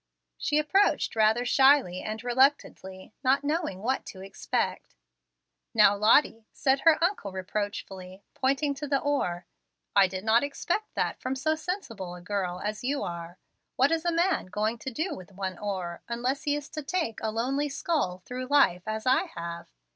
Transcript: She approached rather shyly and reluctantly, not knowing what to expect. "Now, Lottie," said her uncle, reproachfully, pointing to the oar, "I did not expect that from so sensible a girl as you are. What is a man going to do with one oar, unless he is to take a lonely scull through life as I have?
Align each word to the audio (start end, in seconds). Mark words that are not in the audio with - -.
She 0.39 0.57
approached 0.57 1.15
rather 1.15 1.45
shyly 1.45 2.01
and 2.01 2.23
reluctantly, 2.23 3.13
not 3.23 3.43
knowing 3.43 3.83
what 3.83 4.03
to 4.07 4.21
expect. 4.23 4.95
"Now, 5.75 5.95
Lottie," 5.95 6.47
said 6.51 6.79
her 6.79 6.97
uncle, 7.03 7.31
reproachfully, 7.31 8.23
pointing 8.33 8.73
to 8.73 8.87
the 8.87 8.97
oar, 8.97 9.45
"I 9.95 10.07
did 10.07 10.23
not 10.23 10.43
expect 10.43 10.95
that 10.95 11.19
from 11.19 11.35
so 11.35 11.53
sensible 11.53 12.15
a 12.15 12.19
girl 12.21 12.59
as 12.61 12.83
you 12.83 13.03
are. 13.03 13.37
What 13.75 13.91
is 13.91 14.03
a 14.03 14.11
man 14.11 14.47
going 14.47 14.79
to 14.79 14.89
do 14.89 15.13
with 15.13 15.33
one 15.33 15.59
oar, 15.59 16.01
unless 16.09 16.45
he 16.45 16.55
is 16.55 16.67
to 16.69 16.81
take 16.81 17.19
a 17.21 17.29
lonely 17.29 17.69
scull 17.69 18.23
through 18.25 18.47
life 18.47 18.87
as 18.87 19.05
I 19.05 19.25
have? 19.35 19.67